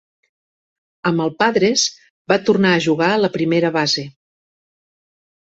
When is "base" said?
3.79-4.07